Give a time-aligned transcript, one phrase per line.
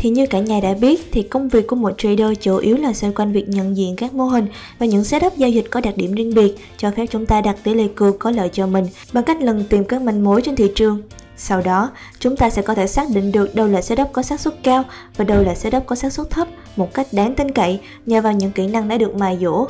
[0.00, 2.92] Thì như cả nhà đã biết thì công việc của một trader chủ yếu là
[2.92, 4.46] xoay quanh việc nhận diện các mô hình
[4.78, 7.56] và những setup giao dịch có đặc điểm riêng biệt cho phép chúng ta đặt
[7.62, 10.56] tỷ lệ cược có lợi cho mình bằng cách lần tìm các manh mối trên
[10.56, 11.02] thị trường.
[11.36, 14.40] Sau đó, chúng ta sẽ có thể xác định được đâu là setup có xác
[14.40, 14.84] suất cao
[15.16, 18.32] và đâu là setup có xác suất thấp một cách đáng tin cậy nhờ vào
[18.32, 19.66] những kỹ năng đã được mài dũa.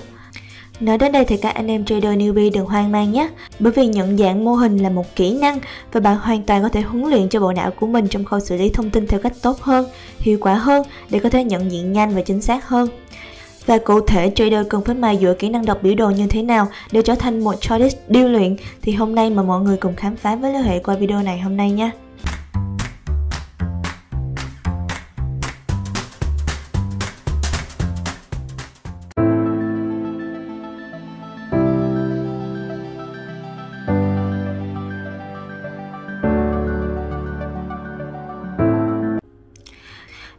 [0.81, 3.87] Nói đến đây thì các anh em trader newbie đừng hoang mang nhé, bởi vì
[3.87, 5.59] nhận dạng mô hình là một kỹ năng
[5.93, 8.41] và bạn hoàn toàn có thể huấn luyện cho bộ não của mình trong khâu
[8.41, 9.87] xử lý thông tin theo cách tốt hơn,
[10.19, 12.89] hiệu quả hơn để có thể nhận diện nhanh và chính xác hơn.
[13.67, 16.43] Và cụ thể trader cần phải mài dựa kỹ năng đọc biểu đồ như thế
[16.43, 19.97] nào để trở thành một chartist điêu luyện thì hôm nay mà mọi người cùng
[19.97, 21.91] khám phá với Lê hệ qua video này hôm nay nha.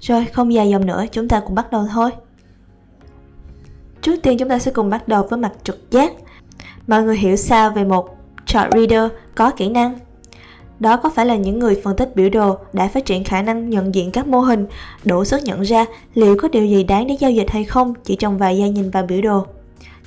[0.09, 2.11] Rồi, không dài dòng nữa, chúng ta cùng bắt đầu thôi.
[4.01, 6.13] Trước tiên chúng ta sẽ cùng bắt đầu với mặt trực giác.
[6.87, 9.99] Mọi người hiểu sao về một chart reader có kỹ năng?
[10.79, 13.69] Đó có phải là những người phân tích biểu đồ đã phát triển khả năng
[13.69, 14.65] nhận diện các mô hình,
[15.05, 18.15] đủ sức nhận ra liệu có điều gì đáng để giao dịch hay không chỉ
[18.15, 19.45] trong vài giây nhìn vào biểu đồ.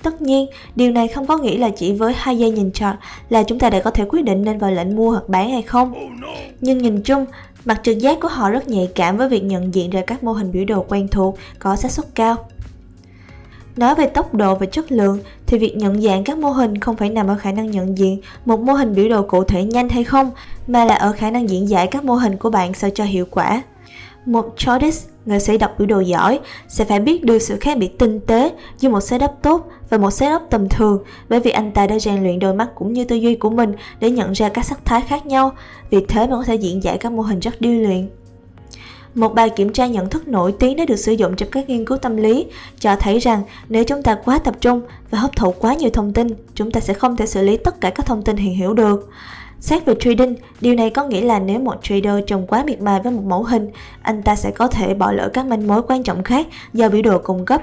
[0.02, 0.46] Tất nhiên,
[0.76, 2.96] điều này không có nghĩa là chỉ với hai giây nhìn chart
[3.28, 5.62] là chúng ta đã có thể quyết định nên vào lệnh mua hoặc bán hay
[5.62, 5.94] không.
[6.60, 7.26] Nhưng nhìn chung,
[7.64, 10.32] mặt trực giác của họ rất nhạy cảm với việc nhận diện ra các mô
[10.32, 12.36] hình biểu đồ quen thuộc có xác suất cao.
[13.76, 16.96] Nói về tốc độ và chất lượng thì việc nhận dạng các mô hình không
[16.96, 19.88] phải nằm ở khả năng nhận diện một mô hình biểu đồ cụ thể nhanh
[19.88, 20.30] hay không,
[20.66, 23.26] mà là ở khả năng diễn giải các mô hình của bạn sao cho hiệu
[23.30, 23.62] quả.
[24.26, 27.98] Một chartist, người sĩ đọc biểu đồ giỏi, sẽ phải biết được sự khác biệt
[27.98, 31.86] tinh tế giữa một setup tốt và một setup tầm thường bởi vì anh ta
[31.86, 34.64] đã rèn luyện đôi mắt cũng như tư duy của mình để nhận ra các
[34.64, 35.52] sắc thái khác nhau,
[35.90, 38.08] vì thế mà có thể diễn giải các mô hình rất điêu luyện.
[39.14, 41.84] Một bài kiểm tra nhận thức nổi tiếng đã được sử dụng trong các nghiên
[41.84, 42.46] cứu tâm lý
[42.78, 46.12] cho thấy rằng nếu chúng ta quá tập trung và hấp thụ quá nhiều thông
[46.12, 48.74] tin, chúng ta sẽ không thể xử lý tất cả các thông tin hiện hữu
[48.74, 49.10] được.
[49.62, 53.00] Xét về trading, điều này có nghĩa là nếu một trader trồng quá miệt mài
[53.00, 53.70] với một mẫu hình,
[54.02, 57.02] anh ta sẽ có thể bỏ lỡ các manh mối quan trọng khác do biểu
[57.02, 57.62] đồ cung cấp.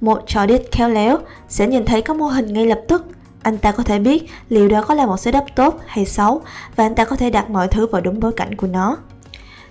[0.00, 1.18] Một chartist khéo léo
[1.48, 3.06] sẽ nhìn thấy các mô hình ngay lập tức.
[3.42, 6.42] Anh ta có thể biết liệu đó có là một setup tốt hay xấu
[6.76, 8.96] và anh ta có thể đặt mọi thứ vào đúng bối cảnh của nó.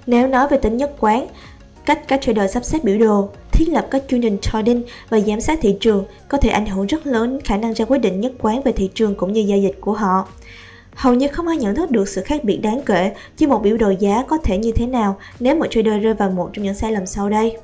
[0.07, 1.27] Nếu nói về tính nhất quán,
[1.85, 5.41] cách các trader sắp xếp biểu đồ, thiết lập các chương trình trading và giám
[5.41, 8.31] sát thị trường có thể ảnh hưởng rất lớn khả năng ra quyết định nhất
[8.41, 10.27] quán về thị trường cũng như giao dịch của họ.
[10.95, 13.77] Hầu như không ai nhận thức được sự khác biệt đáng kể chứ một biểu
[13.77, 16.75] đồ giá có thể như thế nào nếu một trader rơi vào một trong những
[16.75, 17.57] sai lầm sau đây.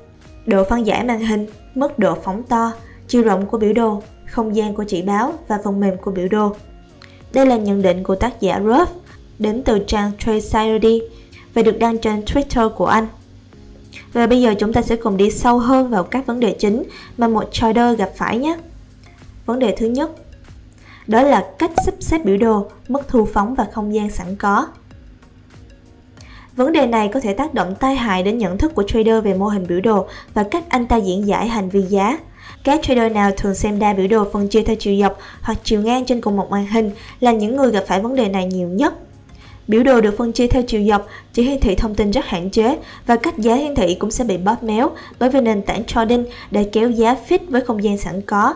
[0.46, 2.72] Độ phân giải màn hình, mức độ phóng to,
[3.08, 6.28] chiều rộng của biểu đồ, không gian của chỉ báo và phần mềm của biểu
[6.28, 6.54] đồ.
[7.32, 8.86] Đây là nhận định của tác giả Ruff
[9.38, 10.98] đến từ trang Trade
[11.54, 13.06] và được đăng trên Twitter của anh.
[14.12, 16.82] Và bây giờ chúng ta sẽ cùng đi sâu hơn vào các vấn đề chính
[17.18, 18.56] mà một trader gặp phải nhé.
[19.46, 20.10] Vấn đề thứ nhất,
[21.08, 24.66] đó là cách sắp xếp biểu đồ, mức thu phóng và không gian sẵn có.
[26.56, 29.34] Vấn đề này có thể tác động tai hại đến nhận thức của trader về
[29.34, 32.18] mô hình biểu đồ và cách anh ta diễn giải hành vi giá.
[32.64, 35.80] Các trader nào thường xem đa biểu đồ phân chia theo chiều dọc hoặc chiều
[35.80, 38.68] ngang trên cùng một màn hình là những người gặp phải vấn đề này nhiều
[38.68, 38.94] nhất.
[39.68, 42.50] Biểu đồ được phân chia theo chiều dọc chỉ hiển thị thông tin rất hạn
[42.50, 45.84] chế và cách giá hiển thị cũng sẽ bị bóp méo bởi vì nền tảng
[45.84, 48.54] trading đã kéo giá fit với không gian sẵn có.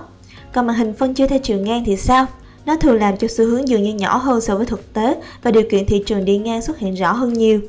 [0.53, 2.27] Còn màn hình phân chia theo chiều ngang thì sao?
[2.67, 5.51] Nó thường làm cho xu hướng dường như nhỏ hơn so với thực tế và
[5.51, 7.61] điều kiện thị trường đi ngang xuất hiện rõ hơn nhiều.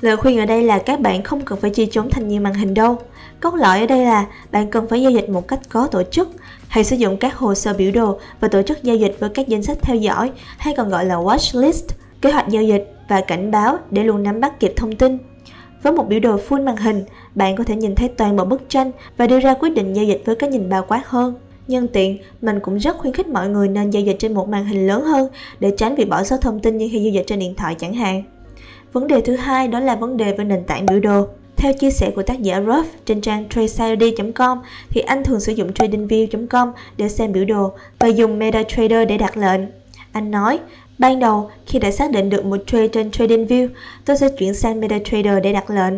[0.00, 2.54] Lời khuyên ở đây là các bạn không cần phải chia chốn thành nhiều màn
[2.54, 2.98] hình đâu.
[3.40, 6.28] Cốt lõi ở đây là bạn cần phải giao dịch một cách có tổ chức,
[6.68, 9.48] hãy sử dụng các hồ sơ biểu đồ và tổ chức giao dịch với các
[9.48, 11.84] danh sách theo dõi hay còn gọi là watch list
[12.22, 15.18] kế hoạch giao dịch và cảnh báo để luôn nắm bắt kịp thông tin.
[15.82, 18.68] Với một biểu đồ full màn hình, bạn có thể nhìn thấy toàn bộ bức
[18.68, 21.34] tranh và đưa ra quyết định giao dịch với cái nhìn bao quát hơn.
[21.68, 24.64] Nhân tiện, mình cũng rất khuyến khích mọi người nên giao dịch trên một màn
[24.64, 25.28] hình lớn hơn
[25.60, 27.94] để tránh việc bỏ sót thông tin như khi giao dịch trên điện thoại chẳng
[27.94, 28.22] hạn.
[28.92, 31.26] Vấn đề thứ hai đó là vấn đề về nền tảng biểu đồ.
[31.56, 34.58] Theo chia sẻ của tác giả Ruff trên trang tradesaudi.com
[34.90, 39.36] thì anh thường sử dụng tradingview.com để xem biểu đồ và dùng MetaTrader để đặt
[39.36, 39.60] lệnh.
[40.12, 40.58] Anh nói,
[40.98, 43.68] Ban đầu, khi đã xác định được một trade trên TradingView,
[44.04, 45.94] tôi sẽ chuyển sang MetaTrader để đặt lệnh.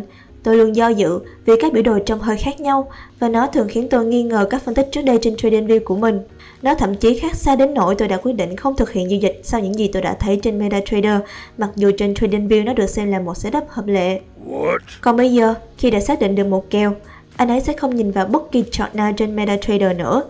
[0.47, 2.89] Tôi luôn do dự vì các biểu đồ trông hơi khác nhau
[3.19, 5.97] và nó thường khiến tôi nghi ngờ các phân tích trước đây trên TradingView của
[5.97, 6.21] mình.
[6.63, 9.21] Nó thậm chí khác xa đến nỗi tôi đã quyết định không thực hiện giao
[9.21, 11.21] dịch sau những gì tôi đã thấy trên MetaTrader,
[11.59, 14.21] mặc dù trên TradingView nó được xem là một setup hợp lệ.
[14.51, 14.79] What?
[15.01, 16.93] Còn bây giờ, khi đã xác định được một kèo,
[17.37, 20.23] anh ấy sẽ không nhìn vào bất kỳ chart nào trên MetaTrader nữa.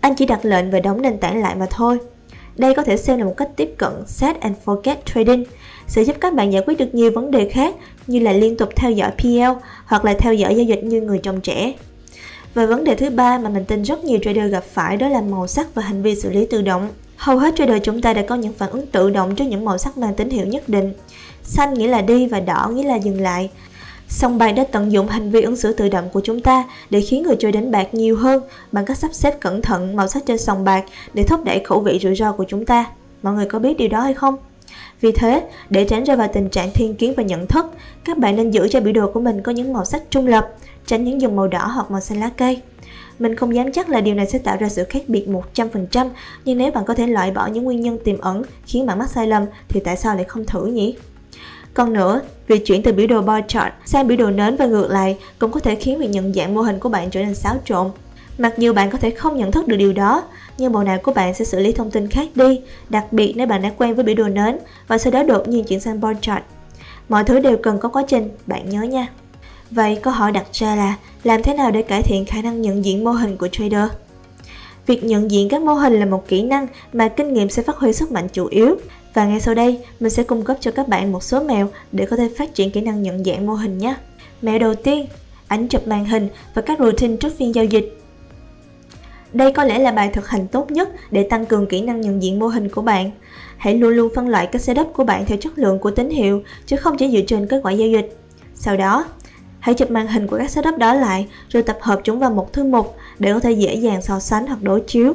[0.00, 1.98] Anh chỉ đặt lệnh và đóng nền tảng lại mà thôi.
[2.56, 5.44] Đây có thể xem là một cách tiếp cận set and forget trading.
[5.86, 7.74] sẽ giúp các bạn giải quyết được nhiều vấn đề khác
[8.06, 11.18] như là liên tục theo dõi PL hoặc là theo dõi giao dịch như người
[11.18, 11.72] trồng trẻ.
[12.54, 15.20] Và vấn đề thứ ba mà mình tin rất nhiều trader gặp phải đó là
[15.20, 16.88] màu sắc và hành vi xử lý tự động.
[17.16, 19.78] Hầu hết trader chúng ta đã có những phản ứng tự động trước những màu
[19.78, 20.92] sắc mang tín hiệu nhất định.
[21.42, 23.50] Xanh nghĩa là đi và đỏ nghĩa là dừng lại.
[24.08, 27.00] Song bài đã tận dụng hành vi ứng xử tự động của chúng ta để
[27.00, 28.42] khiến người chơi đánh bạc nhiều hơn
[28.72, 30.84] bằng cách sắp xếp cẩn thận màu sắc trên sòng bạc
[31.14, 32.86] để thúc đẩy khẩu vị rủi ro của chúng ta.
[33.22, 34.36] Mọi người có biết điều đó hay không?
[35.00, 37.66] Vì thế, để tránh rơi vào tình trạng thiên kiến và nhận thức,
[38.04, 40.48] các bạn nên giữ cho biểu đồ của mình có những màu sắc trung lập,
[40.86, 42.60] tránh những dùng màu đỏ hoặc màu xanh lá cây.
[43.18, 46.08] Mình không dám chắc là điều này sẽ tạo ra sự khác biệt 100%,
[46.44, 49.10] nhưng nếu bạn có thể loại bỏ những nguyên nhân tiềm ẩn khiến bạn mắc
[49.10, 50.96] sai lầm thì tại sao lại không thử nhỉ?
[51.74, 54.90] Còn nữa, việc chuyển từ biểu đồ bar chart sang biểu đồ nến và ngược
[54.90, 57.56] lại cũng có thể khiến việc nhận dạng mô hình của bạn trở nên xáo
[57.64, 57.90] trộn.
[58.38, 60.22] Mặc dù bạn có thể không nhận thức được điều đó,
[60.58, 63.46] nhưng bộ não của bạn sẽ xử lý thông tin khác đi, đặc biệt nếu
[63.46, 66.16] bạn đã quen với biểu đồ nến và sau đó đột nhiên chuyển sang bar
[66.20, 66.42] chart.
[67.08, 69.06] Mọi thứ đều cần có quá trình, bạn nhớ nha.
[69.70, 72.84] Vậy câu hỏi đặt ra là làm thế nào để cải thiện khả năng nhận
[72.84, 73.88] diện mô hình của trader?
[74.86, 77.76] Việc nhận diện các mô hình là một kỹ năng mà kinh nghiệm sẽ phát
[77.76, 78.76] huy sức mạnh chủ yếu.
[79.14, 82.06] Và ngay sau đây, mình sẽ cung cấp cho các bạn một số mẹo để
[82.06, 83.96] có thể phát triển kỹ năng nhận dạng mô hình nhé.
[84.42, 85.06] Mẹo đầu tiên,
[85.48, 88.00] ảnh chụp màn hình và các routine trước phiên giao dịch.
[89.32, 92.22] Đây có lẽ là bài thực hành tốt nhất để tăng cường kỹ năng nhận
[92.22, 93.10] diện mô hình của bạn.
[93.56, 96.42] Hãy luôn luôn phân loại các setup của bạn theo chất lượng của tín hiệu,
[96.66, 98.16] chứ không chỉ dựa trên kết quả giao dịch.
[98.54, 99.04] Sau đó,
[99.60, 102.52] hãy chụp màn hình của các setup đó lại rồi tập hợp chúng vào một
[102.52, 105.14] thư mục để có thể dễ dàng so sánh hoặc đối chiếu.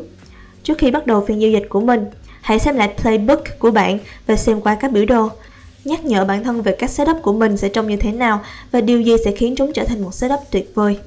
[0.63, 2.05] Trước khi bắt đầu phiên giao dịch của mình,
[2.41, 5.29] hãy xem lại playbook của bạn và xem qua các biểu đồ.
[5.85, 8.41] Nhắc nhở bản thân về các setup của mình sẽ trông như thế nào
[8.71, 10.97] và điều gì sẽ khiến chúng trở thành một setup tuyệt vời.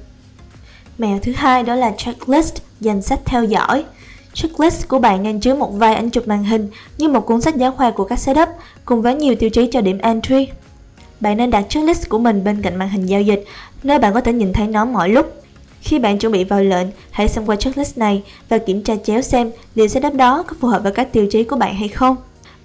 [0.97, 3.83] Mèo thứ hai đó là checklist, danh sách theo dõi.
[4.33, 7.55] Checklist của bạn nên chứa một vài ảnh chụp màn hình như một cuốn sách
[7.55, 8.49] giáo khoa của các setup
[8.85, 10.47] cùng với nhiều tiêu chí cho điểm entry.
[11.19, 13.45] Bạn nên đặt checklist của mình bên cạnh màn hình giao dịch,
[13.83, 15.42] nơi bạn có thể nhìn thấy nó mọi lúc.
[15.83, 19.21] Khi bạn chuẩn bị vào lệnh, hãy xem qua checklist này và kiểm tra chéo
[19.21, 22.15] xem liệu setup đó có phù hợp với các tiêu chí của bạn hay không.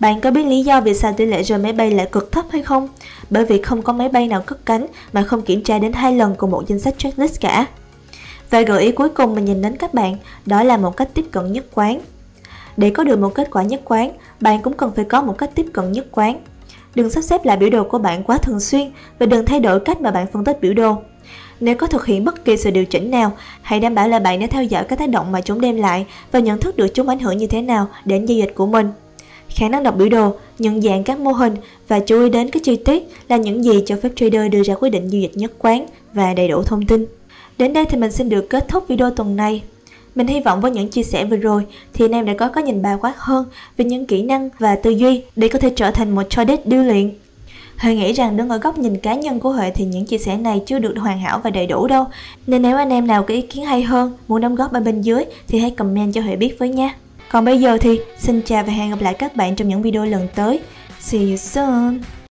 [0.00, 2.44] Bạn có biết lý do vì sao tỷ lệ rơi máy bay lại cực thấp
[2.50, 2.88] hay không?
[3.30, 6.12] Bởi vì không có máy bay nào cất cánh mà không kiểm tra đến hai
[6.12, 7.66] lần cùng một danh sách checklist cả.
[8.50, 10.16] Và gợi ý cuối cùng mình nhìn đến các bạn,
[10.46, 12.00] đó là một cách tiếp cận nhất quán.
[12.76, 14.10] Để có được một kết quả nhất quán,
[14.40, 16.40] bạn cũng cần phải có một cách tiếp cận nhất quán.
[16.94, 19.80] Đừng sắp xếp lại biểu đồ của bạn quá thường xuyên và đừng thay đổi
[19.80, 20.96] cách mà bạn phân tích biểu đồ.
[21.60, 23.32] Nếu có thực hiện bất kỳ sự điều chỉnh nào,
[23.62, 26.06] hãy đảm bảo là bạn đã theo dõi các tác động mà chúng đem lại
[26.32, 28.90] và nhận thức được chúng ảnh hưởng như thế nào đến giao dịch của mình.
[29.48, 31.54] Khả năng đọc biểu đồ, nhận dạng các mô hình
[31.88, 34.74] và chú ý đến các chi tiết là những gì cho phép trader đưa ra
[34.74, 37.06] quyết định giao dịch nhất quán và đầy đủ thông tin.
[37.58, 39.62] Đến đây thì mình xin được kết thúc video tuần này.
[40.14, 42.64] Mình hy vọng với những chia sẻ vừa rồi thì anh em đã có cái
[42.64, 43.44] nhìn bao quát hơn
[43.76, 46.82] về những kỹ năng và tư duy để có thể trở thành một trader điêu
[46.82, 47.10] luyện.
[47.78, 50.36] Huệ nghĩ rằng đứng ở góc nhìn cá nhân của Huệ thì những chia sẻ
[50.36, 52.04] này chưa được hoàn hảo và đầy đủ đâu.
[52.46, 55.00] Nên nếu anh em nào có ý kiến hay hơn, muốn đóng góp ở bên
[55.00, 56.94] dưới thì hãy comment cho Huệ biết với nha.
[57.30, 60.04] Còn bây giờ thì xin chào và hẹn gặp lại các bạn trong những video
[60.04, 60.60] lần tới.
[61.00, 62.17] See you soon!